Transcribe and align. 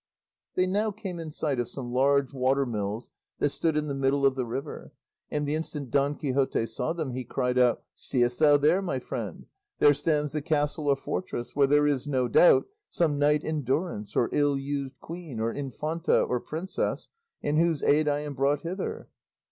They 0.55 0.65
now 0.65 0.89
came 0.89 1.19
in 1.19 1.29
sight 1.29 1.59
of 1.59 1.67
some 1.67 1.91
large 1.91 2.33
water 2.33 2.65
mills 2.65 3.11
that 3.37 3.49
stood 3.49 3.77
in 3.77 3.85
the 3.85 3.93
middle 3.93 4.25
of 4.25 4.33
the 4.33 4.47
river, 4.47 4.93
and 5.29 5.45
the 5.47 5.53
instant 5.53 5.91
Don 5.91 6.15
Quixote 6.15 6.65
saw 6.65 6.91
them 6.91 7.11
he 7.11 7.23
cried 7.23 7.59
out, 7.59 7.83
"Seest 7.93 8.39
thou 8.39 8.57
there, 8.57 8.81
my 8.81 8.97
friend? 8.97 9.45
there 9.77 9.93
stands 9.93 10.31
the 10.31 10.41
castle 10.41 10.87
or 10.87 10.95
fortress, 10.95 11.55
where 11.55 11.67
there 11.67 11.85
is, 11.85 12.07
no 12.07 12.27
doubt, 12.27 12.65
some 12.89 13.19
knight 13.19 13.43
in 13.43 13.61
durance, 13.63 14.15
or 14.15 14.27
ill 14.31 14.57
used 14.57 14.99
queen, 15.01 15.39
or 15.39 15.53
infanta, 15.53 16.23
or 16.23 16.39
princess, 16.39 17.09
in 17.43 17.57
whose 17.57 17.83
aid 17.83 18.07
I 18.07 18.21
am 18.21 18.33
brought 18.33 18.61
hither." 18.61 19.07